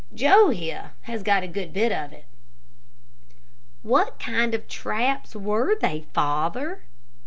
[0.15, 2.25] Joe here has got a good bit of it."
[3.83, 6.81] "What kind of traps were they, father?"